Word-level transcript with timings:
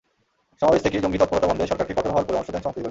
সমাবেশ 0.61 0.81
থেকেই 0.85 1.03
জঙ্গি 1.03 1.19
তৎপরতা 1.21 1.47
বন্ধে 1.49 1.69
সরকারকে 1.71 1.97
কঠোর 1.97 2.13
হওয়ার 2.13 2.27
পরামর্শ 2.27 2.47
দেন 2.49 2.53
সংস্কৃতিকর্মীরা। 2.53 2.79